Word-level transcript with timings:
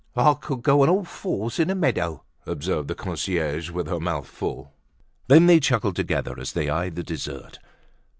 "I 0.15 0.33
could 0.33 0.63
go 0.63 0.81
on 0.81 0.89
all 0.89 1.03
fours 1.05 1.59
in 1.59 1.69
a 1.69 1.75
meadow," 1.75 2.23
observed 2.47 2.87
the 2.87 2.95
concierge 2.95 3.69
with 3.69 3.85
her 3.85 3.99
mouth 3.99 4.25
full. 4.25 4.73
Then 5.27 5.45
they 5.45 5.59
chuckled 5.59 5.95
together 5.95 6.39
as 6.39 6.53
they 6.53 6.69
eyed 6.71 6.95
the 6.95 7.03
dessert. 7.03 7.59